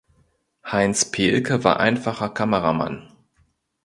[0.65, 3.13] Heinz Pehlke war einfacher Kameramann.